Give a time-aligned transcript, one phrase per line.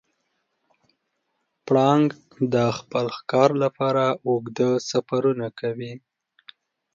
[1.65, 2.07] پړانګ
[2.53, 5.93] د خپل ښکار لپاره اوږده سفرونه کوي.